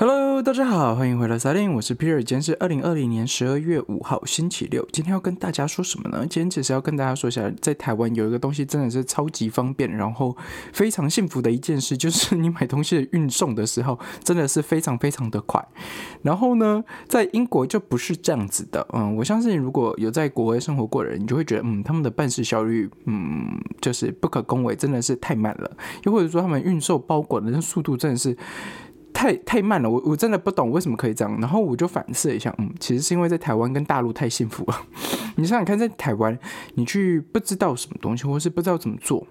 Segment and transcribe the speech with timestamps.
[0.00, 4.82] Hello，大家好，欢迎回来萨林，我是 Peter，今天是二零二零年十二月五号，星期六。
[4.90, 6.20] 今天要跟大家说什么呢？
[6.20, 10.34] 今天只是要跟大家说一下，在台湾有一个东西真的是超级方便，然后
[10.72, 15.62] 非常幸福的一件事，就是你买东西的运送的时候真的是非常非常的快。
[16.22, 25.70] 然后呢，在英国就不是这样子的，嗯，我相信如果有在国外生活过的人，你就会觉得，嗯，他们的办事效率，嗯，就是不可恭维，真的是太慢了。
[26.04, 28.34] 又或者说，他们运送包裹的速度真的是。
[29.12, 31.40] 太太慢了，我我真的不懂为什么可以这样。
[31.40, 34.82] 然后我就反思一下，嗯，其实是因为在台湾跟大陆太幸福了。
[35.36, 36.38] 你想想看，在台湾，
[36.74, 39.26] 你去不知道什么东西，或是不知道怎么做，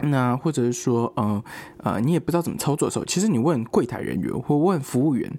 [0.00, 1.44] 那或者是说，呃
[1.78, 5.30] 呃，你也不知道怎么操作的时候，其实你问柜台人员，或问服务员，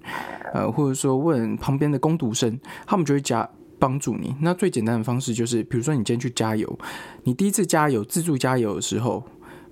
[0.52, 4.34] 呃，或者说问旁边的工读生，他们就会加帮助你。
[4.40, 6.78] 那最简单的方式就是，比如说你今天去加油，
[7.24, 9.22] 你第一次加油自助加油的时候。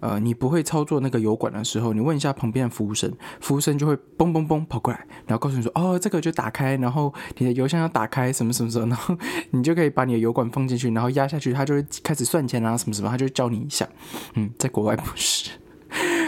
[0.00, 9.16] 呃，你不会操作那个油管的时候，你问一下旁边的服务生，服务生就会嘣嘣嘣跑过来，然后告诉你说，哦，这个就打开，然后你的油箱要打开，什么什么什么，然后
[9.50, 13.88] 你就可以把你的油管放进去，然后压下去，他就会开始算钱啊，什么什么，他就教你一下。
[14.34, 15.50] 嗯，在国外不是，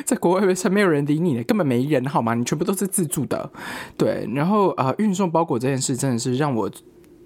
[0.04, 2.34] 在国外是没有人理你的，根本没人，好吗？
[2.34, 3.50] 你全部都是自助的，
[3.96, 4.28] 对。
[4.34, 6.70] 然后啊，运送包裹这件事真的是让我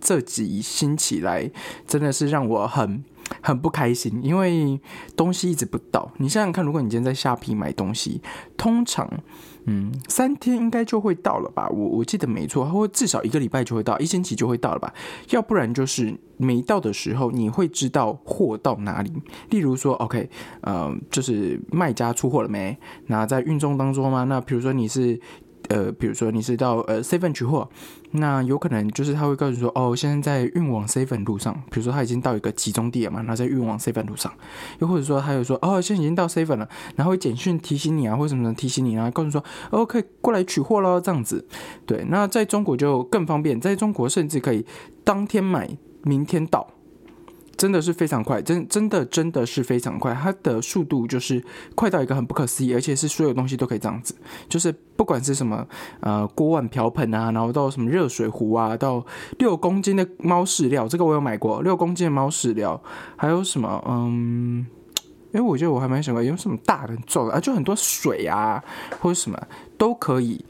[0.01, 1.51] 这几星起来，
[1.87, 3.03] 真的是让我很。
[3.41, 4.81] 很不开心，因为
[5.17, 6.11] 东西一直不到。
[6.19, 8.21] 你想想看，如果你今天在下批买东西，
[8.57, 9.09] 通常，
[9.67, 11.69] 嗯，三天应该就会到了吧？
[11.71, 14.93] 我我记得没错，或至少一个礼拜就会到，一星期就会到了吧？
[15.31, 19.13] 要不然就是没到的时候，你会知道货到哪里。
[19.51, 20.29] 例如说，OK，
[20.61, 22.77] 呃，就是卖家出货了没？
[23.07, 24.25] 那在运送当中吗？
[24.25, 25.21] 那比如说你是。
[25.69, 27.69] 呃，比如说你是到呃 seven 取货，
[28.13, 31.55] 那有可能就是他会告诉说，哦，现在在运往 seven 路上。
[31.71, 34.33] 比如说他已经到一个集中地了嘛，那在运往 seven 路上。
[34.81, 41.47] 又或者说他有说，哦，现在已经到 seven 了，然后简讯提醒你啊，或什么提醒你啊，告诉说，OK，过来取货喽，这样子。
[41.87, 44.65] 对，那在中国就更方便，在中国甚至可以
[45.03, 46.69] 当天买，明天到。
[47.65, 51.43] 真的是非常快，真真的真的是非常快，它的速度就是
[51.75, 54.15] 快到一个很不可思议，而且是所有东西都可以这样子，
[54.51, 55.67] 就是不管是什么
[56.01, 59.03] 呃锅碗瓢盆啊，然后到什么热水壶啊，到
[59.39, 62.79] 六公斤的猫饲料，这个我有买过，六公斤的猫饲料，
[63.17, 64.67] 还有什么嗯，
[65.33, 68.63] 因为我觉得我还蛮喜欢有什么大的重啊，就很多水啊
[69.01, 69.43] 或者什么
[69.79, 70.45] 都可以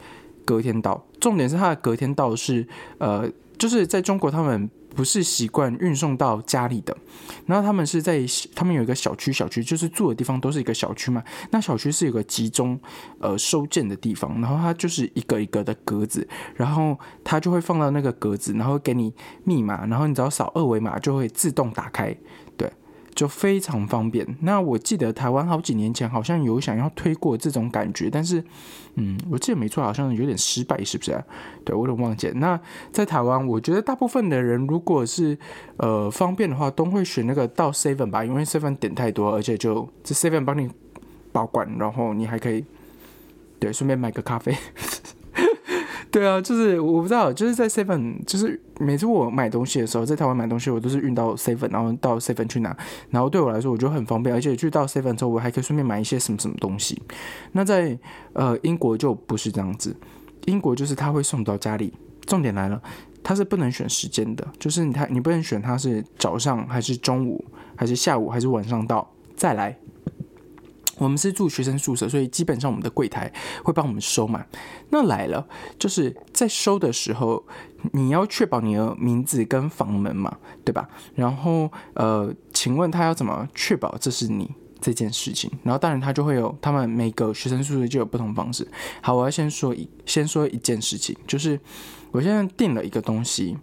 [0.45, 2.67] 隔天到，重点是它的隔天到是
[2.99, 4.69] 呃，就是在中国他们。
[4.95, 6.97] 不是习惯运送到家里的，
[7.47, 8.25] 然后他们是在
[8.55, 11.23] 他们有一个小区，小区就是住的地方都是一个小区嘛。
[11.51, 12.79] 那小区是有个集中
[13.19, 19.13] 呃收件的地方，然后它就是一个一个的格子，然后它就会放到那个格子，然后给你
[19.43, 22.17] 密码，然后你只要扫二维码就会自动打开。
[23.15, 24.27] 就非常方便。
[24.41, 28.43] 那我记得台湾好几年前好像有想要推过这种感觉，但是，
[28.97, 31.23] 嗯，我记得没错，好像有点失败，是不是？
[31.65, 32.31] 对我有点忘记。
[32.35, 32.59] 那
[32.93, 35.39] 在台湾，我觉得大部分的人如果是
[35.77, 40.69] 呃方便的话，都会选那个到 seven 吧，因为 seven 点太多，而且就这 seven 帮你
[41.33, 42.65] 保管，然后你还可以
[43.59, 44.55] 对顺便买个咖啡。
[46.15, 52.77] 对啊，就是我不知道，就是在 Seven，就是每次我买东西的时候，在台湾买东西，我都是运到 Seven，然后到 Seven 去拿，
[53.11, 57.03] 然后对我来说，我觉得很方便，而且去到 Seven 之后，我还可以顺便买一些什么什么东西。
[57.51, 57.99] 那在
[58.33, 59.97] 呃英国就不是这样子，
[60.45, 61.93] 英国就是他会送到家里。
[62.27, 62.81] 重点来了，
[63.25, 67.45] 他是不能选时间的，就是他你不能选他是早上还是中午
[67.75, 69.77] 还是下午还是晚上到再来。
[70.99, 73.33] 我们是住学生宿舍，所以基本上我们的柜台
[73.65, 74.45] 会帮我们收嘛。
[74.91, 75.47] 那来了，
[75.79, 77.45] 就是在收的时候，
[77.93, 80.89] 你要确保你的名字跟房门嘛，对吧？
[81.15, 84.49] 然后，呃，请问他要怎么确保这是你
[84.81, 85.51] 这件事情？
[85.65, 88.67] 然后，当然他就会有他们每个学生宿舍就有不同方式。
[89.01, 91.59] 好，我要先说一先说一件事情，就是
[92.13, 93.57] 我现在订了一个东西，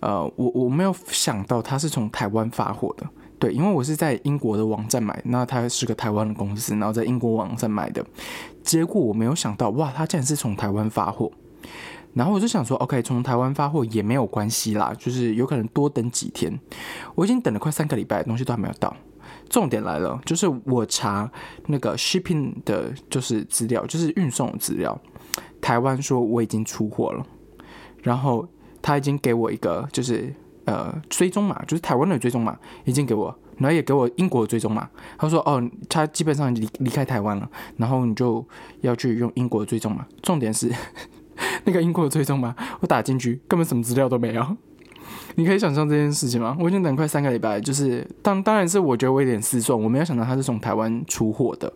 [0.00, 3.04] 呃，我我没有想到他是从台湾发货的。
[3.38, 8.04] 对，因为我是在英国的网站买，那它是个台湾的公司，然后在英国网站买的，
[8.64, 11.30] 结果我没有想到，哇，它竟然是从台湾发货，
[12.14, 16.52] 然后我就想说，OK，从台湾发货也没有关系啦，就是有可能多等几天，
[17.14, 18.96] 我已经等了快三个礼拜，东西都还没有到。
[19.48, 21.30] 重点来了，就是我查
[21.68, 25.00] 那个 shipping 的，就是资料，就是运送资料，
[25.60, 27.24] 台湾说我已经出货了，
[28.02, 28.48] 然后
[28.82, 30.34] 他已经给我一个，就是。
[30.68, 32.54] 呃，追踪码就是台湾的追踪码
[32.84, 34.86] 已经给我，然后也给我英国的追踪码。
[35.16, 37.48] 他说：“哦，他基本上离离开台湾了，
[37.78, 38.46] 然后你就
[38.82, 40.06] 要去用英国的追踪码。
[40.22, 40.70] 重点是
[41.64, 44.56] 那个英国的追踪码，我打进去根本什么资料都没有，
[45.36, 46.54] 你可以想象这件事情吗？
[46.60, 51.72] 我已经等快三个礼拜，就是当当然是我觉得我有点失重，我没有想到他是从台湾出货的，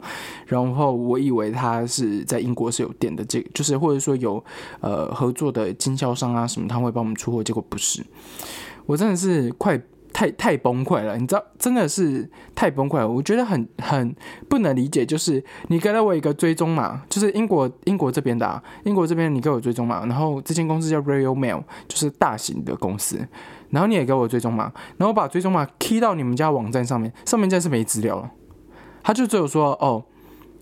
[0.46, 4.44] 然后我以为他是在英国是有店的，这就是或者说有
[4.80, 8.04] 呃合作的经销商啊什么，他会帮我们出货，结果不是，
[8.86, 9.80] 我真的是快。
[10.14, 13.08] 太太崩溃了，你知道，真的是太崩溃了。
[13.08, 14.14] 我觉得很很
[14.46, 23.26] 不能理解，就是你给了我一个追踪码，就是英国英国这边的，啊，英国这边你给我追踪码，然后这间公司叫 Royal Mail，就是大型的公司，
[23.70, 28.30] 然后你也给我追踪码，然后把追踪码 key 到你们家网站上面，上面真是没资料了，
[29.02, 30.04] 他就只有说哦，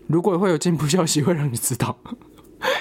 [0.07, 1.97] 如果会有进步消息会让你知道，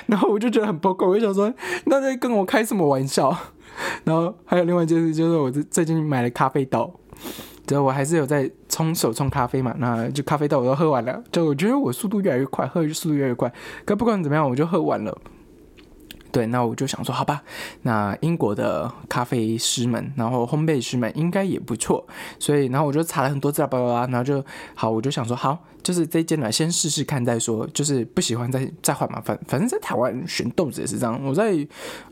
[0.06, 1.52] 然后我就觉得很崩溃，我就想说，
[1.86, 3.36] 那在跟我开什么玩笑？
[4.04, 6.92] 然后还有另外一件事，就是我最近买了咖啡豆，
[7.66, 13.52] 就我还是有在冲手冲咖啡嘛，那就咖啡豆我都喝完了，就我觉得我速度越来越快，喝的速度越来越快，
[13.84, 15.16] 可不管怎么样，我就喝完了。
[16.32, 17.42] 对，那我就想说，好吧，
[17.82, 22.06] 那英国的咖啡师们，然后烘焙师们应该也不错，
[22.38, 24.44] 所以，然后我就查了很多资料，巴拉巴拉，然后就
[24.76, 31.54] 好，我就想说，好，就是这间呢，先试试看再说，就是不喜欢再再换嘛，反反正在台湾选豆子也是这样，我在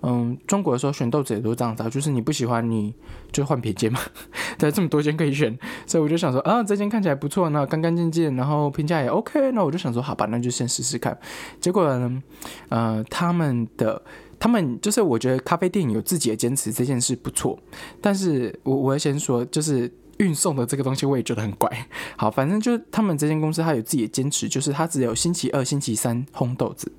[0.02, 2.94] 嗯中国的时候选豆子也都这样子，就是你不喜欢你
[3.32, 4.00] 就换别间嘛，
[4.58, 5.56] 对，这么多间可以选，
[5.86, 11.18] 所以我就想说，啊，这间看起来不错，那干干净净，然后评价也 OK，那我就想说，好吧，那就先试试看，
[11.60, 12.22] 结果呢，
[12.68, 14.00] 呃，他们的。
[14.40, 17.58] 他们就是我觉得咖啡店有自己的坚持这件事不错，
[18.00, 21.70] 但是我我要先说，就是运送的这个东西我也觉得很怪。
[22.16, 26.92] 好，反正就他们这间公司他有自己的坚持，就是他只有星期二、星期三烘豆子。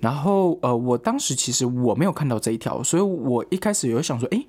[0.00, 4.46] 然后呃，我当时其实我没有看到这一条，所以我一开始有想说，诶。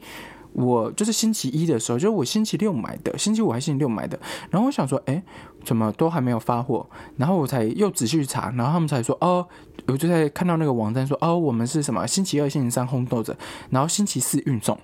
[0.58, 4.18] 我就是星期一的时候，就是我星期六买的，星期五还是星期六买的。
[4.50, 5.22] 然后我想说，哎，
[5.66, 6.90] 怎么都还没有发货？
[7.18, 9.46] 然后我才又仔细去查，然后他们才说，哦，
[9.86, 13.36] 我就在看到那个网站说，哦，我们是什么星期二、星期三烘豆子，
[13.70, 14.80] 然后星期四运送。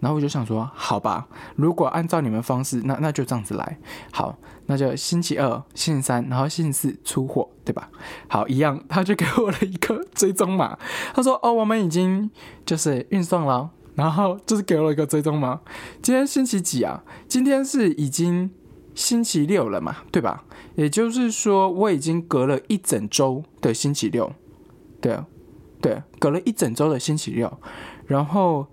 [0.00, 3.78] 然后我就想说，好吧，如果按照你们方式，那那就这样子来。
[4.12, 7.90] 好，那就星期二、星期三，然后星期四出货，对吧？
[8.28, 10.78] 好，一样，他就给我了一个追踪码，
[11.14, 12.30] 他说，哦，我们已经
[12.64, 13.70] 就是运送了。
[13.94, 15.60] 然后就是给了一个追踪码？
[16.00, 17.02] 今天星期几啊？
[17.26, 18.48] 今天是已经
[18.94, 20.44] 星期六了嘛，对吧？
[20.76, 24.32] 也就是说，我已经隔了一整周的星期六，
[25.00, 25.18] 对，
[25.80, 27.52] 对，隔了一整周的星期六。
[28.06, 28.68] 然后，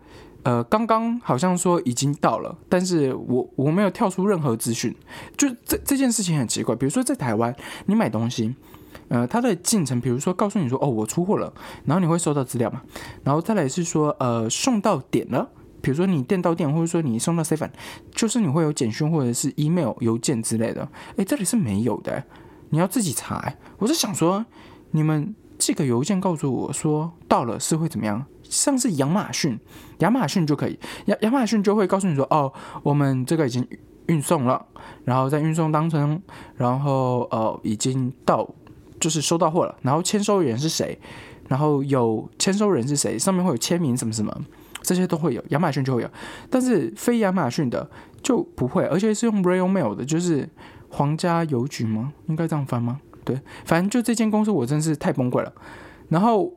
[0.45, 4.95] 呃，刚刚好像说已经到了，但是我我没有跳出任何资讯，
[5.35, 6.73] 就这这件事情很奇怪。
[6.75, 7.53] 比如说在台湾，
[7.87, 8.55] 你买东西。
[9.07, 11.53] 呃，它的进程，比如说告诉你说，哦，我出货了，
[11.85, 12.81] 然后你会收到资料嘛，
[13.23, 15.47] 然后再来是说，呃，送到点了，
[15.79, 17.69] 比如说你店到店，或者说你送到 seven，
[18.11, 22.23] 就是你会有简讯或者是 email 邮件之类的，哎，这里是没有的，
[22.69, 23.53] 你要自己查。
[23.77, 24.43] 我是想说，
[24.89, 28.25] 你们寄个邮件告诉我说到了是会怎么样？
[28.55, 29.59] 像是亚马逊，
[29.99, 32.51] 亚马逊就可以，亚亚马逊就会告诉你说，哦，
[32.83, 33.67] 我们这个已经
[34.07, 34.65] 运送了，
[35.03, 36.21] 然后在运送当中，
[36.55, 38.47] 然后呃已经到。
[38.97, 40.97] 就是收到货了，然后签收人是谁，
[41.49, 44.33] 然后有签收人是谁，上面会有签名什么什么，
[44.81, 46.09] 这些都会有，亚马逊就会有，
[46.49, 47.87] 但是非亚马逊的
[48.23, 50.49] 就不会，而且是用 Royal Mail 的，就是
[50.89, 52.13] 皇家邮局吗？
[52.27, 53.01] 应该这样翻吗？
[53.25, 55.53] 对，反正就这间公司我真是太崩溃了。
[56.07, 56.51] 然后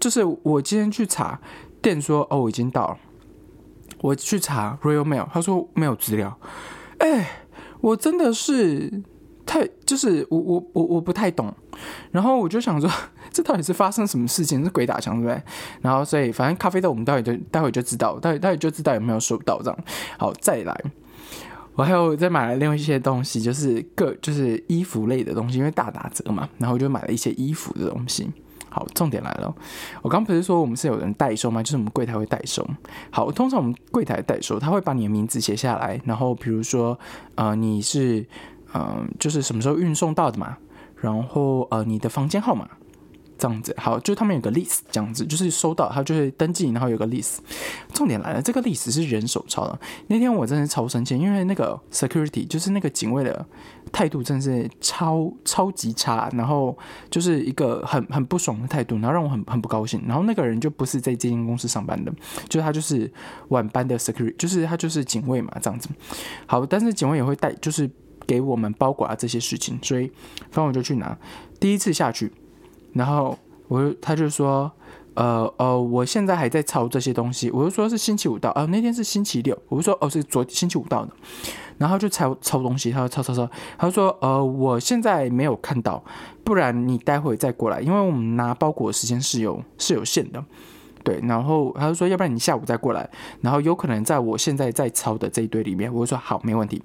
[0.00, 1.40] 就是我今天去查
[1.80, 2.98] 店说哦已经到了，
[4.00, 6.36] 我去查 real Mail，他说没有资料，
[6.98, 7.42] 哎，
[7.80, 9.02] 我真的是。
[9.46, 11.52] 太就是我我我我不太懂，
[12.12, 12.88] 然后我就想说，
[13.32, 14.62] 这到底是发生什么事情？
[14.62, 15.42] 是鬼打墙对不对？
[15.80, 19.76] 然后所以反正咖啡豆我们待会就待会就知道，待待会就知道有没有收到这样。
[20.16, 20.84] 好，再来，
[21.74, 28.30] 我还有再买了另外一些东西，就是各就是衣服类的东西，因为大打折嘛，然后我就买了一些衣服的东西。
[28.70, 29.54] 好，重点来了，
[30.00, 31.62] 我刚不是说我们是有人代收吗？
[31.62, 32.66] 就是我们柜台会代收。
[33.10, 36.98] 好，通常我们柜台代收，他会把你的名字写下来，然后比如说
[37.34, 38.24] 呃你是。
[38.72, 40.56] 嗯，就是什么时候运送到的嘛，
[41.00, 42.68] 然后呃，你的房间号码
[43.40, 47.38] 这样子，好，就他们有个 list 这样子，就是收到，他就是登记，然后有个 list。
[47.94, 49.80] 重点来了，这个 list 是人手抄的。
[50.08, 53.44] 那天我真的超生气，因为那个 security 就是那个警卫的
[53.90, 56.76] 态度真的是超超级差，然后
[57.10, 60.02] 就是一个很很不爽的态度，然后让我很很不高兴。
[60.06, 62.12] 然后那个人就不是在这间公司上班的，
[62.48, 63.10] 就他就是
[63.48, 65.88] 晚班的 security，就是他就是警卫嘛，这样子。
[66.44, 67.90] 好，但是警卫也会带，就是。
[68.26, 70.06] 给我们包裹啊这些事情，所以
[70.52, 71.18] 反正我就去拿。
[71.58, 72.30] 第一次下去，
[72.92, 74.70] 然后我他就说，
[75.14, 77.50] 呃呃，我现在还在抄这些东西。
[77.50, 79.56] 我就说是星期五到，啊那天是星期六。
[79.68, 81.12] 我就说哦是昨星期五到的，
[81.78, 82.90] 然后就抄抄东西。
[82.90, 86.02] 他说抄抄抄，他说呃我现在没有看到，
[86.44, 90.44] 不然你待会再过来，因为我们拿包裹时间是有是有限的。
[91.02, 93.08] 对，然后他就说，要不然你下午再过来，
[93.40, 96.82] 然后有可能在我现在在抄的这一堆里面，我就说好，没问题。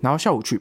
[0.00, 0.58] 然后下午去，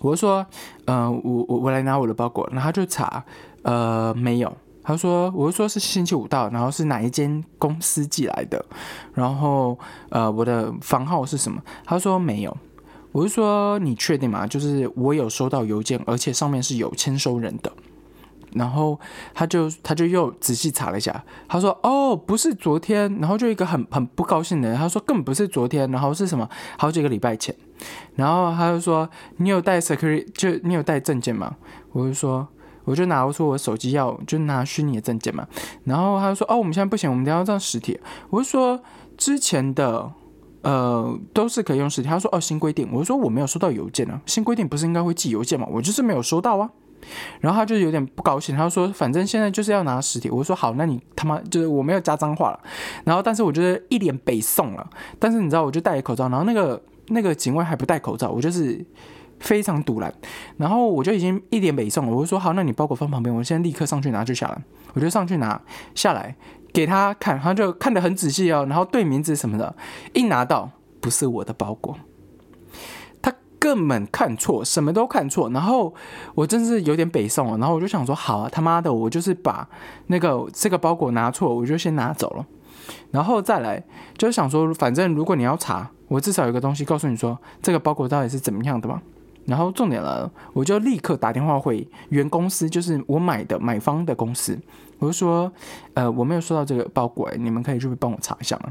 [0.00, 0.46] 我就说，
[0.86, 3.22] 呃，我我我来拿我的包裹，然后他就查，
[3.62, 4.56] 呃，没有。
[4.82, 8.64] 他说，我就说是星期五到，然后是哪一间公司寄来的，
[9.12, 11.62] 然后呃，我的房号是什么？
[11.84, 12.56] 他说没有。
[13.12, 14.46] 我就说你确定吗？
[14.46, 17.70] 就是我有收到邮件，而且上面是有签收人的。
[18.52, 18.98] 然后
[19.34, 26.48] 他就他就又仔细查了一下，他说哦，不是昨天，然后就一个很很不高兴的人，他说根本不是昨天，然后是什么
[26.78, 27.54] 好几个礼拜前。
[28.14, 31.56] 然后他就说你有带 security 就你有带证件吗？
[31.92, 32.48] 我就说。
[32.88, 35.46] 我就拿出我手机要，就拿虚拟的证件嘛。
[35.84, 38.80] 然后他就说：“哦，我们现在不行，我们要这样实体。”我就说
[39.18, 40.10] ：“之前的
[40.62, 45.68] 呃都是可以用实体。”他说：“哦，新规定。”我说：“我没有收到邮件啊，新规定不是应该会寄邮件吗？
[45.70, 46.70] 我就是没有收到啊。”
[47.40, 52.60] 然后他就有点不高兴，他说：“反正现在就是要拿实体。”我说：“好，那你他妈就是我没有加脏话了。”
[53.04, 54.90] 然后但是我觉得一脸北宋了。
[55.18, 58.84] 但是你知道，我就戴口罩，然后那个那个警卫还不戴口罩，我就是。
[59.40, 60.12] 非常堵然，
[60.56, 64.62] 然后我就已经一点北送了，我就说好，那你包裹放旁边，我现在立刻上去拿就下来，
[64.94, 65.60] 我就上去拿
[65.94, 66.34] 下来
[66.72, 69.74] 给他看，他就看得很仔细哦，然后对名字什么的，
[70.12, 71.96] 一拿到不是我的包裹，
[73.22, 75.94] 他根本看错，什么都看错，然后
[76.34, 79.68] 我真是有点北宋了，然后我就想说好啊，他妈的，我就是把
[80.08, 82.46] 那个这个包裹拿错，我就先拿走了，
[83.12, 83.82] 然后再来
[84.16, 89.00] 就是想说，反正如果你要查，我至少有个东西告诉你说这个包裹到底是怎么样的嘛。
[89.48, 94.58] 然后重点了，我就立刻打电话回原公司，就是我买的买方的公司，
[94.98, 95.50] 我就说，
[95.94, 98.70] 呃，我没有收到这个包裹，你们可以去帮我查一下吗？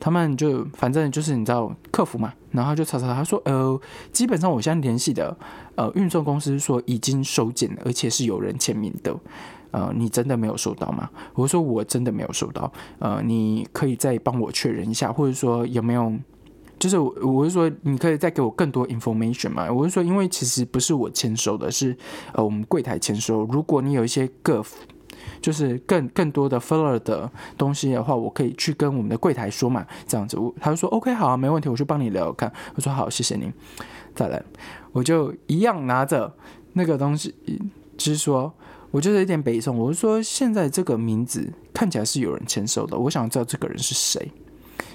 [0.00, 3.78] 他们就反正就是你知道客服嘛，然后就查查，他说，呃，
[4.12, 5.36] 基本上我现在联系的
[5.74, 9.14] 呃运送公司说已经收件，而且是有人签名的，
[9.72, 11.10] 呃，你真的没有收到吗？
[11.34, 16.10] 我说我真的没有收到，呃，你可以再帮我确认一下，或者说有没有？
[16.84, 19.72] 就是我，我是说，你可以再给我更多 information 嘛？
[19.72, 21.96] 我是说，因为其实不是我签收的，是
[22.34, 23.42] 呃我们柜台签收。
[23.46, 24.62] 如果你有一些个，
[25.40, 30.38] 就是更更多的 further 的东西的话，我可以去跟我们的柜台说嘛，这样子。
[30.38, 32.52] 我他就说 OK 好，啊没问题，我去帮你聊聊看。
[32.74, 33.50] 我说好，谢谢您。
[34.14, 34.42] 再来，
[34.92, 36.30] 我就一样拿着
[36.74, 37.34] 那个东西，
[37.96, 38.52] 就是说，
[38.90, 39.78] 我就是有点北宋。
[39.78, 44.30] 我是说，现在这个名字看起来是有人签收的，我想知道这个人是谁。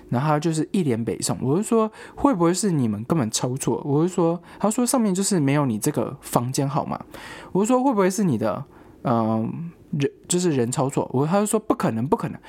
[0.10, 3.82] 然后他就是一脸北宋，我就说会不会是你们根本抄错？
[3.86, 7.00] 我就说，他说上面就是没有你这个房间号码。
[7.52, 8.64] 我就说会不会是你的，
[9.04, 11.10] 嗯，人就是人抄错？
[11.14, 12.40] 我他就说不可能，不可能。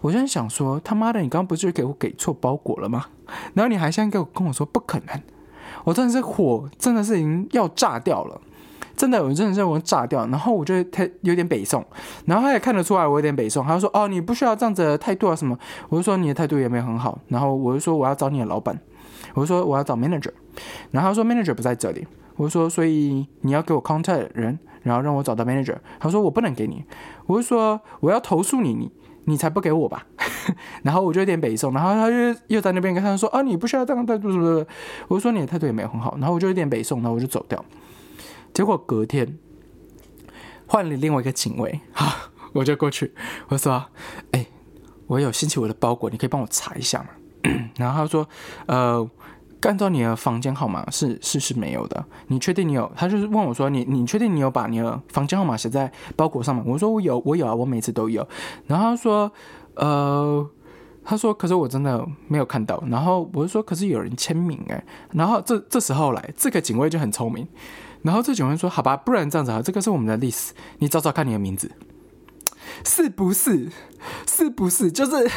[0.00, 3.06] 我现在想说他妈的，你刚刚不是给我给错包裹了吗？
[3.54, 5.22] 然后你还现在给我跟我说不可能，
[5.84, 8.40] 我真的是火，真的是已经要炸掉了。
[9.00, 11.82] 真的，我真的是我炸掉，然后我就他有点北宋，
[12.26, 18.78] 然后他也看得出来我有点北宋，他就说哦，你不需要这样子的态度啊什么，我就说你的态度也没有很好，然后我就说我要找你的老板，
[19.32, 20.32] 我说我要找 manager，
[20.90, 26.84] 然后他说 manager 不在这里，我就说所以你要给我 contact 人，然后让我找到 manager，他说我不能给你，
[27.24, 28.92] 我就说我要投诉你，你
[29.24, 30.04] 你才不给我吧，
[30.84, 34.66] 然后我就有点北宋，然后他就又在那边跟他说啊你不需要这样态度，是不是？
[35.08, 37.64] 我就说你的态度也没有很好，然后我就有点北宋，然后我就走掉。
[38.52, 39.38] 结果隔天
[40.66, 43.12] 换了另外一个警卫，好，我就过去，
[43.48, 43.84] 我说
[44.32, 44.46] ：“哎，
[45.06, 47.08] 我有星期五的包裹，你可以帮我查一下吗？”
[47.78, 48.28] 然后他说
[48.66, 49.08] ：“呃，
[49.62, 58.26] 按照你的房间号码是是是没有的，你确定你有？”他就是问我说：“你你确定你有把你的房间号码写在包裹上吗？”我说：“我有，我有啊，我每次都有。”
[58.66, 59.32] 然后他说
[59.76, 60.46] ：“呃，
[61.02, 67.48] 他说可是我真的没有看到。”然后我就说：“可是有人签名哎。”然后这这时候来，这个警卫就很聪明。
[68.02, 71.70] 然后这警官说：“好吧，不然这样子啊，这个是我们的历史，你找找看你的名字。”
[72.84, 73.68] 是不是？
[74.26, 74.90] 是不是？
[74.90, 75.30] 就是，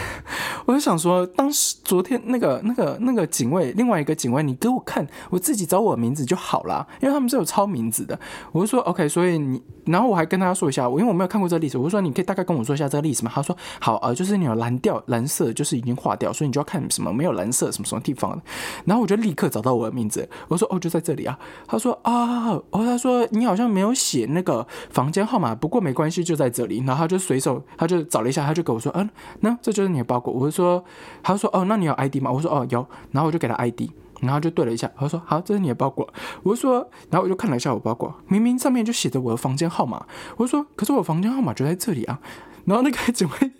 [0.65, 8.17] 我就想说，当时昨天那个、那个、那个警卫，另外一个警卫，你给我看，我自己找我的名字就好了，因为他们是有抄名字的。
[8.53, 13.31] 我就说 OK，所以你，然后我还跟他说一下，我因为我没有看过这个历史，我就说你可以大概跟我说一下这个历史嘛？
[13.35, 18.41] 他说好啊，就是你有蓝调蓝色，就是已经化掉，所以你就要看什么没有蓝色什么什么地方。
[18.85, 21.37] 然后我就立刻找到我的名字，我说哦，就在这里啊。
[21.67, 26.77] 他说啊，哦，他说你好像没有写那个房间号码，不过没关系，就在这里。
[26.87, 29.09] 然后他就随手他就找了一下，他就跟我说，嗯。
[29.41, 30.83] 那这就是你的包裹，我就说，
[31.21, 32.31] 他说哦，那你有 ID 吗？
[32.31, 33.89] 我说哦有，然后我就给他 ID，
[34.21, 36.07] 然后就对了一下，他说好，这是你的包裹。
[36.43, 40.05] 我就说，然后我就看了一下我包裹，明明上面就写着我的房间号码，
[40.37, 42.19] 我说可是我房间号码就在这里啊。
[42.65, 43.51] 然后那个警卫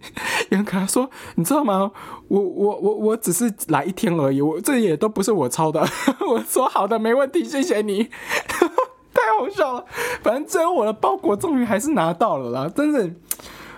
[0.50, 1.92] 也跟他说，你知道吗？
[2.30, 5.86] 我我我我只是来一天而已，我这也都不是我抄的。
[6.32, 8.10] 我说好的，没问题，谢谢你。
[9.13, 9.86] 太好笑了，
[10.24, 13.10] 反正最后我的包裹终于还是拿到了啦，真的。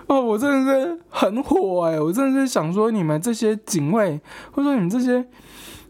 [0.08, 2.00] 哦，我真的是很火哎！
[2.00, 4.20] 我真的是想说，你们这些警卫，
[4.52, 5.24] 或者说你们这些，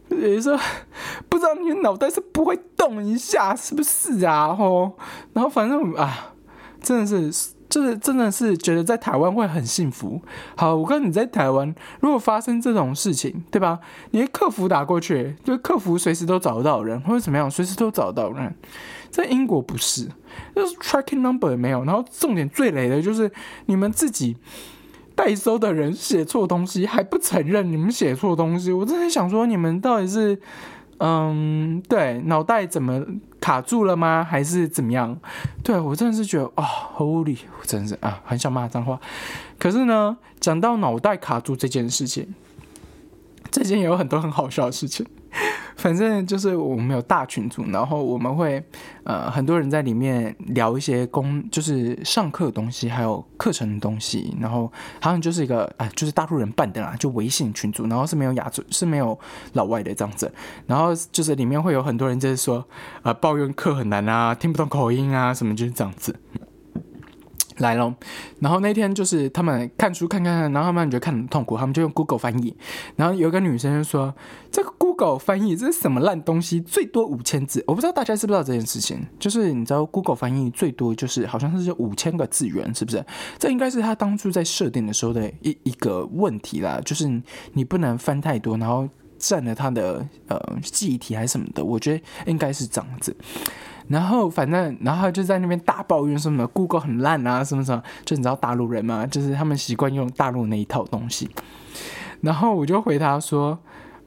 [0.08, 0.56] 也是
[1.28, 4.54] 不知道你们脑袋是不会动一下，是不是啊？
[4.54, 4.92] 吼，
[5.32, 6.32] 然后反正啊，
[6.80, 7.54] 真的是。
[7.68, 10.22] 就是真的是觉得在台湾会很幸福。
[10.56, 13.80] 好，我跟你在台湾，如果发生这种事情，对吧？
[14.12, 18.54] 你的客服打过去，就客服随时都找得到人，或者怎么样，随时都找得到人。
[19.10, 20.08] 在英国不是，
[20.54, 21.84] 就是 tracking number 也没有。
[21.84, 23.30] 然后重点最雷的就是
[23.66, 24.36] 你们自己
[25.14, 30.40] 代收的人写错东西还不承认你们写错东西，我真的想说你们到底是。
[30.98, 33.04] 嗯，对，脑袋怎么
[33.38, 34.26] 卡住了吗？
[34.26, 35.14] 还是怎么样？
[35.62, 36.64] 对我真的是觉得啊
[36.96, 38.98] ，Holy，真是啊，很想骂脏话。
[39.58, 42.34] 可是呢，讲到脑袋卡住这件事情，
[43.52, 45.04] 最近也有很多很好笑的事情。
[45.76, 48.62] 反正就是我们有大群组，然后我们会
[49.04, 59.18] 呃很多人在里面聊一些公，就是上课的东西，还有课程的东西，然后好像就是一个啊，就是大陆人办的啦，就微信群组，然后是没有亚洲，是没有
[59.52, 60.32] 老外的这样子，
[60.66, 62.66] 然后就是里面会有很多人就是说
[63.02, 66.18] 呃抱怨课很难啊，听不懂口音啊什么就是这样子。
[67.58, 67.94] 来了，
[68.40, 72.54] 然后那天就是他们看书看看，然后他们觉得看很痛苦，他们就用 Google 翻译。
[72.96, 74.14] 然后有个女生就说
[74.52, 76.60] ：“这个 Google 翻译这是什么烂东西？
[76.60, 83.04] 最多五千字。”我不知道大家知不知道这件事情，就是你知道 Google 翻译最多就是好像是五千个字元，是不是？
[83.38, 87.22] 这应该是他当初在设定的时候的一一个问题啦，就是
[87.54, 91.64] 你不能翻太多，然后占了他的呃记忆体还是什么的。
[91.64, 93.16] 我觉得应该是这样子。
[93.88, 101.30] 然后反正，然后就在那边大抱怨什么 Google 很烂啊，什么什么，就你知道大陆人嘛，就是他们习惯用大陆那一套东西。
[102.20, 103.58] 然后我就回答说，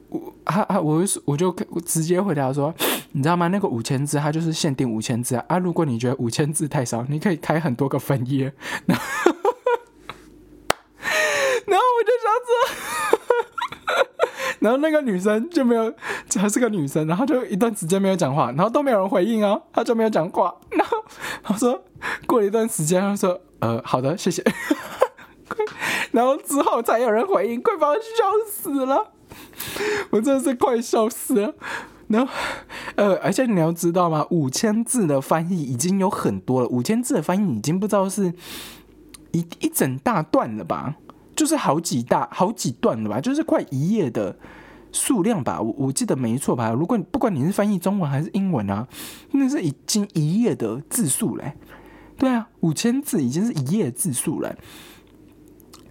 [0.08, 1.50] 我啊啊，我我就
[1.86, 2.74] 直接回答说，
[3.12, 3.48] 你知道吗？
[3.48, 5.58] 那个五千字它就是限定五千字啊啊！
[5.58, 8.52] 如果你觉得五千字太少，你可以开很多个分页。
[8.86, 9.32] 然后，
[11.66, 12.50] 然后我就想说。
[14.60, 15.92] 然后那个女生就没有，
[16.36, 20.54] 还是个女生，然后就一段时间没有讲话，然后都没有人回应哦，她就没有讲话。
[20.70, 20.96] 然后
[21.42, 21.82] 她说
[22.26, 24.44] 过了一段时间，她说呃好的谢谢，
[26.12, 28.00] 然后之后才有人回应，快把我笑
[28.50, 29.12] 死了，
[30.10, 31.54] 我真的是快笑死了。
[32.08, 32.32] 然后
[32.96, 34.26] 呃，而且你要知道吗？
[34.30, 38.34] 五千字的翻译已经有很多了，五千字的翻译已经不知道是
[39.30, 40.96] 一一整大段了吧。
[41.40, 44.36] 就是好几大好几段了吧，就是快一页的
[44.92, 46.68] 数量吧，我我记得没错吧？
[46.68, 48.86] 如果不管你是翻译中文还是英文啊，
[49.30, 51.54] 那是已经一页的字数嘞。
[52.18, 54.54] 对啊，五千字已经是一页字数了。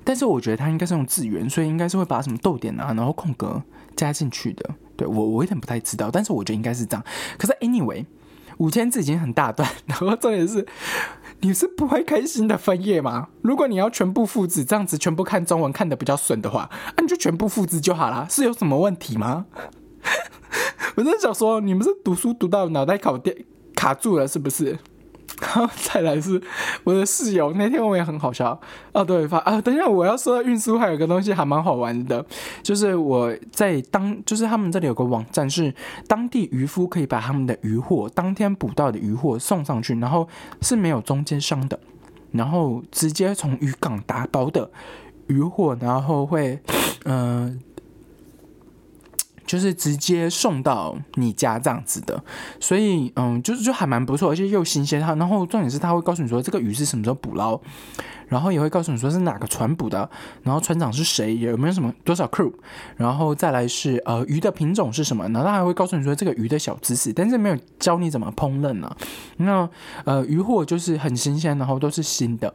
[0.04, 3.60] 但是我觉得它应该是用字源，所以应该是会把什么逗点啊，然后空格
[3.96, 4.70] 加进去的。
[4.96, 7.04] 对我我有点不太知道，但是我觉得应该是这样。
[7.40, 8.06] 可是 anyway，
[8.60, 10.64] 五千字已经很大段，然后重点是。
[11.42, 13.30] 你是不会开心的分页吗？
[13.42, 18.28] 如果你要全部复制，这样子全部看中文看的比较顺的话，那你就全部复制就好啦。
[18.30, 19.46] 是有什么问题吗？
[20.96, 24.78] 我真的想说，你们是读书读到脑袋卡电卡住了，是不是？
[25.42, 26.42] 然后再来是
[26.84, 28.60] 我的室友，那天我也很好笑
[28.92, 29.04] 哦。
[29.04, 32.26] 对，发啊，等一下我要说运输，还有个东西还蛮好玩的，
[32.62, 35.74] 就是我在当，就是他们这里有个网站，是
[36.08, 40.28] 当地渔夫可以把他们的渔获当天捕到的渔获送上去，然后
[40.62, 41.80] 是没有中间商的，
[42.32, 44.70] 然后直接从渔港打包的
[45.28, 46.60] 渔获，然后会
[47.06, 47.60] 嗯。
[49.50, 52.24] 就是直接送到你家这样子的，
[52.60, 55.02] 所以嗯，就是就还蛮不错，而且又新鲜。
[55.02, 57.60] 它然后重点是他会告诉你说这个鱼是什么时候捕捞，
[58.28, 60.08] 然后也会告诉你说是哪个船捕的，
[60.44, 62.54] 然后船长是谁，有没有什么多少 crew，
[62.96, 68.96] 然后再来是呃鱼的品种是什么，然后他还会告诉你说这个鱼的小知识，但是没有教你怎么烹饪呢。
[69.38, 69.68] 那
[70.06, 72.54] 呃鱼货就是很新鲜，然后都是新的。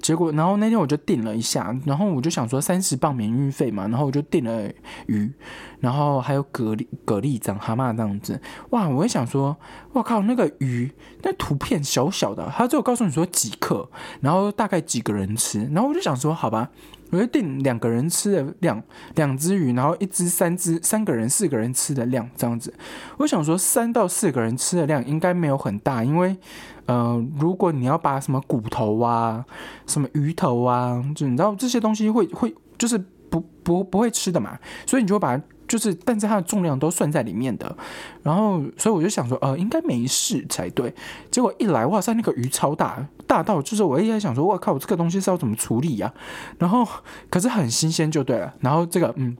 [0.00, 4.70] 结果，然后那天我就订了一下，然后我就想说三十磅免运费嘛，然后我就订了
[5.06, 5.32] 鱼，
[5.80, 8.38] 然后还有蛤蜊、蛤蜊、长蛤蟆这样子。
[8.70, 9.56] 哇，我也想说，
[9.92, 13.88] 我靠，那个鱼那图片小小的，他就告诉你说几克，
[14.20, 16.68] 然后大概几个人吃，然后我就想说，好吧，
[17.10, 18.82] 我就订两个人吃的量，
[19.14, 22.74] 两只鱼，然后一只、三只、三个人、四个人吃的量这样子。
[23.16, 26.36] 我想说，三到四个人吃的量应该没有很大，因为。
[26.86, 29.44] 嗯，如果你要把什么骨头啊、
[29.86, 32.98] 什么鱼头啊，就你知道这些东西会会就是
[33.30, 35.40] 不不不会吃的嘛，所以你就把
[35.74, 37.76] 就是，但是它的重量都算在里面的。
[38.22, 40.94] 然后，所以我就想说，呃，应该没事才对。
[41.32, 46.12] 结果一来，哇塞，那个鱼超大，大到就是我一直在想说，我靠，我这个东西是要怎么处理呀？
[46.58, 46.86] 然后，
[47.28, 48.54] 可是很新鲜就对了。
[48.60, 49.36] 然后这个，嗯，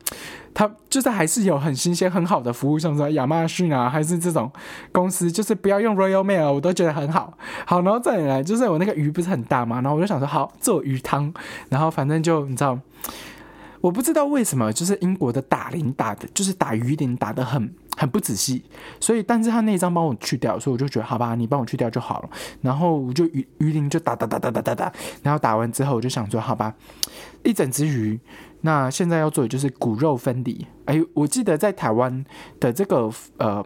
[0.53, 4.51] 它就是还是有很新鲜、很好的服务，像说亚马逊啊，还是这种
[4.91, 7.39] 公司，就是不要用 Royal Mail，我都觉得很好。
[7.65, 11.33] 好，然后再来，就是我那个鱼不是很大嘛，然后我就想说，好做鱼汤。
[11.69, 12.77] 然后反正就你知道。
[13.85, 18.65] 我不知道为什么，就是英国的打铃打的，就是打鱼鳞打的很很不仔细，
[18.99, 22.31] 所以，但是他那张帮我去掉，所以我就觉得好吧，你帮我去掉就好了。
[22.63, 24.91] 然后我就鱼鱼鳞就打打打打打打打，
[25.23, 26.75] 然后打完之后我就想说好吧，
[27.43, 28.19] 一整只鱼，
[28.63, 30.67] 那现在要做的就是骨肉分离。
[30.87, 32.25] 哎，我记得在台湾
[32.59, 33.63] 的这个呃。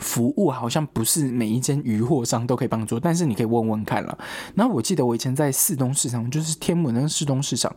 [0.00, 4.18] 服务好像不是每一间渔货商都可以帮做，但是你可以问问看了。
[4.54, 7.72] 然后我记得我以前在四东市场，就是天母那个四东市场，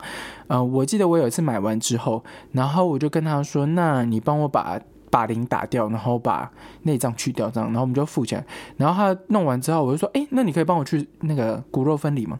[0.47, 6.51] 呃，我记得我有一次买完之后，然后我就跟他说：“那你帮我把把鳞打掉，然后把
[6.83, 8.45] 内脏去掉，这样，然后我们就付钱。”
[8.77, 12.39] 然后他弄完之后，我就说：“哎，那你可以帮我去那个骨肉分离吗？”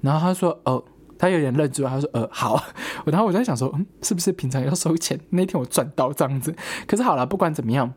[0.00, 0.82] 然后他说：“哦。”
[1.18, 2.62] 他有点愣住，他说：“呃，好。
[3.06, 5.18] ”然后我在想说：“嗯，是不是平常要收钱？
[5.30, 6.54] 那天我赚到这样子。”
[6.86, 7.92] 可是好了，不管怎么样，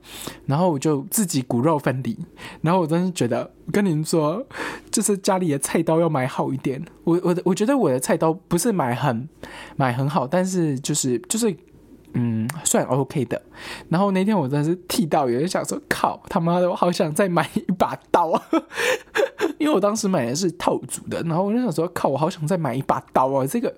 [0.48, 2.18] 然后我就自己骨肉分离。
[2.62, 4.46] 然后我真是觉得，跟您说，
[4.90, 6.84] 就是家里的菜刀要买好一点。
[7.04, 9.30] 我我我觉得我的菜刀不是买很
[9.76, 11.56] 买很好，但是就是就是。
[12.14, 13.42] 嗯，算 OK 的。
[13.90, 18.32] 然后那天我真的是剃到，有人想说：“靠他妈的，我好想再买一把刀！”
[19.58, 23.74] 因为我当时买的是套组的，然后我就想说：“靠，我好想再买一把刀啊！”这个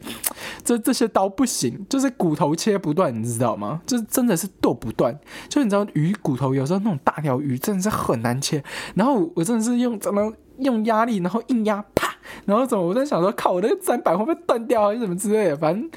[0.63, 3.81] 这这些刀不行，就是骨头切不断，你知道吗？
[3.85, 5.17] 就真的是剁不断。
[5.49, 8.63] 就你知道鱼骨头有时候那种大条鱼真的是很难切。
[8.95, 12.15] 然后我真的是用怎么用压力，然后硬压，啪，
[12.45, 15.89] 然后怎么我在想说：“靠，我那个砧板会不会断掉还是什么之类的？”反正。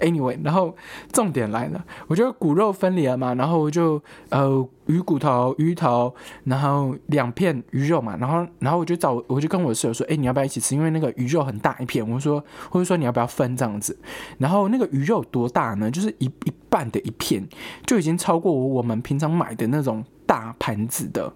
[0.00, 0.74] Anyway，然后
[1.12, 10.74] 重点来了，我就骨肉分离了嘛，然后我就呃鱼骨头、鱼头，然后两片鱼肉嘛，然后然后我就找我就跟我室友说，哎，你要不要一起吃？
[10.74, 13.96] 因为那个鱼肉很大一片，我说或者说你要不要分这样子？
[14.38, 15.90] 然后那个鱼肉多大呢？
[15.90, 17.46] 就是一一半的一片，
[17.86, 21.32] 就已经超过我我们平常买的那种大盘子的，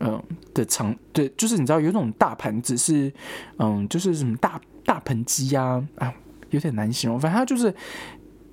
[0.00, 0.22] 嗯
[0.54, 3.12] 的长，对，就是你知道有种大盘子是，
[3.58, 6.14] 嗯，就是什么大大盆鸡呀啊。
[6.50, 7.74] 有点难形容，反正它就是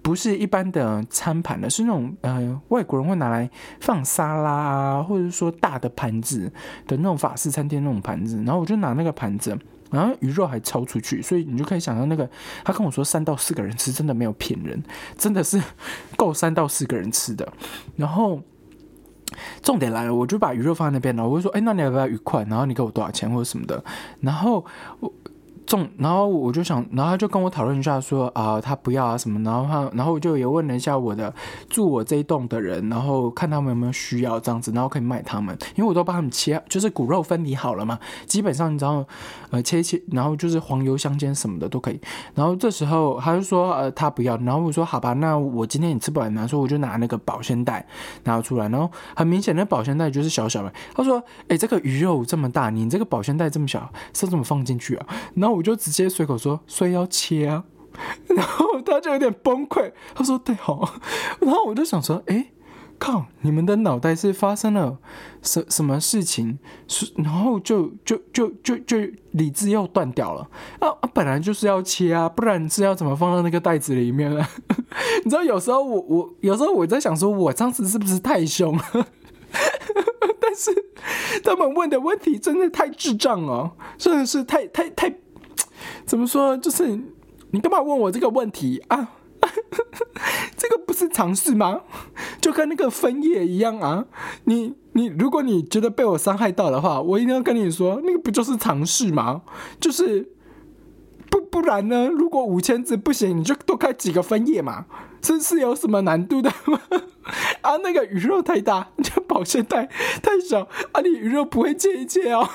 [0.02, 6.52] 不是一般的餐盘的，是那种呃外国人会拿来放沙拉啊，或者说大的盘子
[6.86, 8.38] 的那种法式餐厅那种盘子。
[8.46, 9.58] 然后我就拿那个盘子，
[9.90, 12.30] 然后鱼肉还超出去，所以你就可以想到那个
[12.64, 14.84] 他跟我说三到四个人吃，真的没有骗人，
[15.18, 15.60] 真的是
[16.16, 17.52] 够三到四个人吃的。
[17.96, 18.40] 然后
[19.64, 22.44] 重点来了，我就把鱼肉放在那边了，我就说，哎，那你要不要鱼块？
[22.44, 23.84] 然后你给我多少钱或者什么的？
[24.22, 24.64] 然后
[25.00, 25.12] 我。
[25.66, 31.34] 重，然后我就想，然后他就跟我讨论一下，说啊，他不要啊什么，然后他，然后我就也问了一下我的
[31.70, 37.98] 住我这一栋的人，然后看他们有没有需要这样子，然后可以卖他们，因为我都帮他们切，就是骨肉分离好了嘛，
[38.28, 39.04] 基本上你知道，
[39.50, 42.00] 呃，切切，然后就是黄油香煎什么的都可以。
[42.36, 47.84] 然后这时候他就说，呃，他不要，然后我说好吧，那我今天也吃不完，拿说我就拿那个保鲜袋
[48.26, 55.08] 拿出来，然后很明显那保鲜袋就是小小的，他说，哎，这个鱼肉这么大，你这个保鲜袋这么小，是怎么放进去啊？
[55.34, 55.55] 然后。
[55.56, 57.64] 我就直接随口说，所以要切啊，
[58.28, 60.88] 然后他就有点崩溃，他说对哦，
[61.40, 62.48] 然后我就想说，哎，
[63.00, 64.98] 靠，你们的脑袋是发生了
[65.42, 66.60] 什什么事情？
[66.88, 68.98] 是，然后就就就就就
[69.32, 74.50] 理智又断掉了啊，本来就是要切啊，不然是要怎么放到那个袋子里面啊？
[75.24, 78.84] 你知道有时候我我有时候我在想说，我当时是不是太凶了？
[80.40, 80.72] 但是
[81.44, 85.16] 他们问的问题真的太智障了，真的是太太太。
[86.06, 86.56] 怎么说？
[86.58, 87.00] 就是
[87.52, 89.12] 你干嘛问我这个问题啊？
[90.58, 91.82] 这个不是尝试吗？
[92.42, 94.06] 就跟那个分页一样啊！
[94.46, 99.44] 你你，如果你觉得被我伤害到的话，我一定要跟你说，那个不就是尝试吗？
[99.80, 100.32] 就是
[101.30, 102.08] 不不然呢？
[102.08, 104.86] 如果五千字不行，你就多开几个分页嘛。
[105.22, 106.82] 这是有什么难度的吗？
[107.62, 109.90] 啊，那个鱼肉太大，就保鲜袋
[110.22, 112.48] 太小啊，你鱼肉不会切一切哦。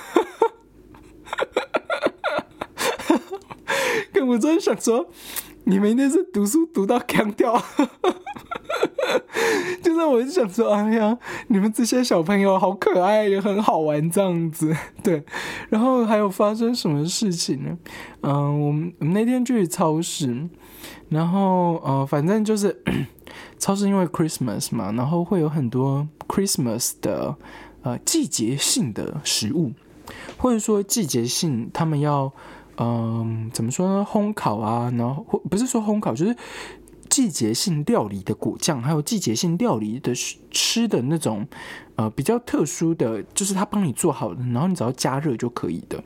[4.12, 5.04] 跟我真的想说，
[5.64, 7.60] 你们一定是读书读到腔调，
[9.82, 15.24] 就是我就想说，哎呀，你们这些小朋友好可爱，也很好玩这样子， 对。
[15.68, 17.76] 然后还有发生什么事情呢？
[18.20, 20.48] 嗯，我们我们那天去超市，
[21.08, 22.80] 然后呃，反正就是
[23.58, 27.34] 超市因为 Christmas 嘛，然后会有很多 Christmas 的
[27.82, 29.72] 呃季节性的食物，
[30.36, 32.32] 或者说季节性他们要。
[32.82, 34.06] 嗯，怎么说呢？
[34.10, 36.34] 烘烤啊，然后不是说烘烤，就是
[37.10, 40.14] 季节性料理的果酱，还有季节性料理的
[40.50, 41.46] 吃的那种，
[41.96, 46.02] 呃，比较特殊的，就是他帮你做好的，然后你只要加热就可以的。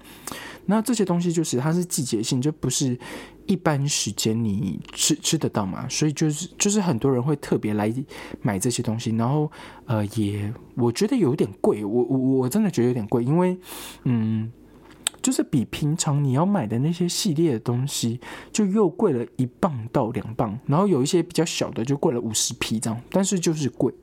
[0.67, 2.99] 那这些东西就是它是季节性，就不是
[3.47, 7.95] 一般时间你吃吃得到嘛，所以就是就是很多人会特别来
[8.43, 9.49] 买这些东西，然后
[9.87, 13.57] 呃也我觉得有点贵，我我我真的觉得有点贵，因为
[14.03, 14.51] 嗯。
[15.25, 18.21] 就是比平常你要买的那些系列的东西，
[18.53, 23.95] 就又贵了一磅到两磅，然后有一些比较小的就贵了五十皮这样，但是就是贵。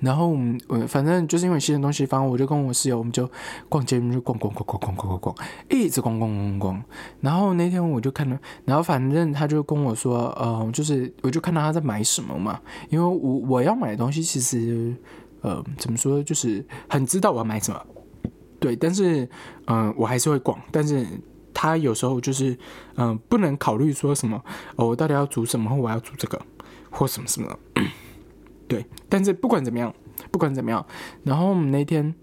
[0.00, 3.30] 然后我反正就是因为新的东西，反正我就跟我室友，我们就
[3.68, 5.36] 逛街，就逛逛逛逛逛逛逛逛，
[5.70, 6.84] 一直逛逛逛逛。
[7.20, 14.94] 然后那天我就看到，然后反正他就跟我说，呃，就是我就看到他在买什么嘛，因为我我要买的东西其实，
[15.42, 17.86] 呃，怎么说，就是很知道我要买什么。
[18.58, 19.28] 对，但是，
[19.66, 20.58] 嗯，我还是会逛。
[20.70, 21.06] 但是
[21.52, 22.56] 他有时候就是，
[22.96, 24.42] 嗯，不能考虑说什么，
[24.76, 26.40] 哦，我到底要煮什么，或我要煮这个，
[26.90, 27.58] 或什么什么。
[28.68, 29.94] 对，但是不管怎么样，
[30.30, 30.84] 不管怎么样，
[31.22, 32.14] 然后我们那天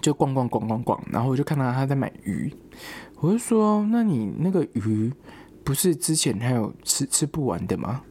[0.00, 2.52] 就逛逛逛逛逛，然后我就看到他在买鱼，
[3.20, 5.12] 我就说，那你那个鱼
[5.62, 8.02] 不是之前还有吃吃不完的吗？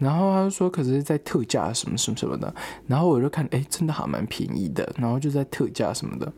[0.00, 2.52] 然后他就说，可是在特价什么什么什么的。
[2.86, 4.92] 然后我就看，哎，真的还蛮便宜的。
[4.98, 6.32] 然后就在特价什么的。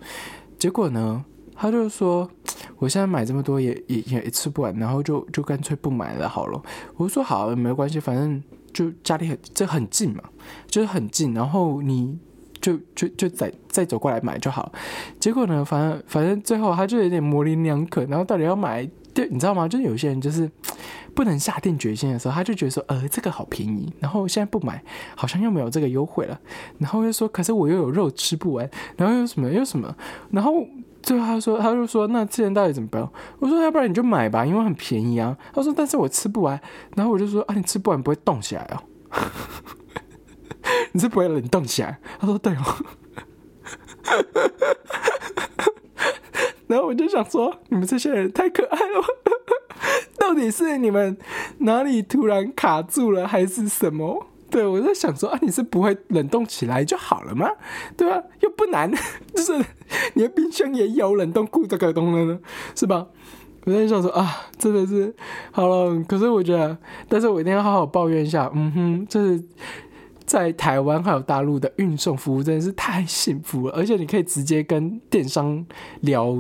[0.59, 2.29] 结果呢，他就说，
[2.79, 6.61] 我现在买这么多也也也吃不完，然后就就干脆不买了好了。
[6.96, 10.25] 我说好，没关系，反正就家里很这很近嘛，
[10.66, 11.33] 就是很近。
[11.33, 12.18] 然后你
[12.61, 14.72] 就就就再再走过来买就好。
[15.20, 18.05] 结果呢，反正反正最后他就有点模棱两可。
[18.07, 19.68] 然后到底要买，对，你知道吗？
[19.68, 20.51] 就是有些人就是。
[21.14, 24.83] 不能下定决心的时候，他就觉得说，呃，这个好便宜，然后现在不买，
[25.14, 26.40] 好像又没有这个优惠了，
[26.79, 29.94] 然后又说，可是我又有肉吃不完，然后又什么又什么，
[30.31, 30.66] 然后
[31.03, 33.07] 最后他说，他就说，那之前到底怎么办？
[33.40, 35.37] 我说，要不然你就买吧，因为很便宜啊。
[35.53, 36.59] 他说，但是我吃不完，
[36.96, 38.83] 然后我就说，啊，你吃不完不会冻起来哦，
[40.92, 41.98] 你是不会冷冻起来？
[42.18, 42.62] 他说，对哦。
[46.72, 49.04] 然后我就想说，你们这些人太可爱了。
[50.18, 51.18] 到底是你们
[51.58, 54.26] 哪里突然卡住了，还是什么？
[54.50, 57.46] 对我在想说啊，你是不会冷冻起来就好了吗？
[57.94, 58.22] 对吧？
[58.40, 58.90] 又不难，
[59.35, 59.52] 就是
[60.14, 62.38] 你的冰箱也有冷冻库这个东西呢，
[62.74, 63.06] 是吧？
[63.64, 65.14] 我在想说啊，真的是
[65.50, 66.02] 好了。
[66.08, 68.50] 可是我觉得，但是我一定要好好抱怨一下。
[68.54, 69.42] 嗯哼，就是。
[70.32, 75.62] 在台湾还有大陆的运送服务真的是太幸福了，而且你可以直接跟电商
[76.00, 76.34] 聊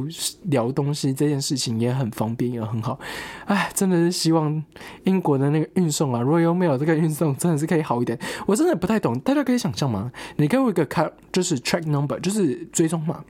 [0.44, 2.98] 聊东西，这件事情也很方便，也很好。
[3.44, 4.64] 哎，真的是希望
[5.04, 8.18] 英国的那个运送啊，Royal Mail 这个运送真的是可以好一点。
[8.46, 10.10] 我真的不太懂，大家可以想象吗？
[10.36, 13.22] 你给我一个卡，就是 track number，就是追踪码，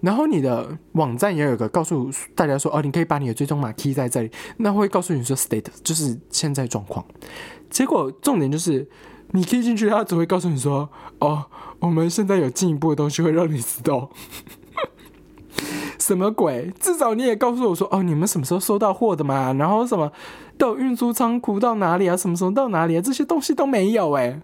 [0.00, 7.06] 然后你的网站也有个告诉大家说，哦，你可以把你的追踪码 key 在这里，那会告诉你说 state，就是现在状况。
[7.70, 8.84] 结果重点就是。
[9.32, 10.88] 你踢进去，他只会告诉你说
[11.20, 11.46] ：“哦，
[11.80, 14.10] 我们现在有进一步的东西会让你知道。”
[16.02, 16.72] 什么鬼？
[16.80, 20.10] 至少你也告诉我说：“哦，你们什么时候收到货的嘛？”然后什么？
[20.58, 22.16] 到运输仓库到哪里啊？
[22.16, 23.00] 什么时候到哪里啊？
[23.00, 24.40] 这些东西都没有哎，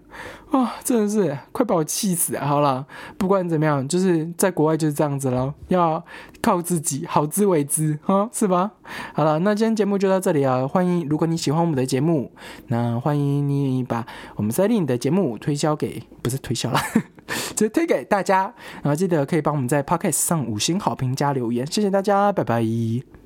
[0.51, 2.45] 哇，真的是快把我气死啊！
[2.47, 2.85] 好了，
[3.17, 6.03] 不管怎么样，就是在国外就是这样子喽，要
[6.41, 8.71] 靠自己，好自为之哈，是吧？
[9.13, 10.67] 好了，那今天节目就到这里啊！
[10.67, 12.31] 欢迎，如果你喜欢我们的节目，
[12.67, 16.79] 那欢迎你把我们 Selin 的节目推销给，不是推销了，
[17.55, 18.53] 直接推给大家。
[18.81, 23.18] 然后记得可以帮我们在 Podcast 上五星好评加留言，谢谢大家，拜拜。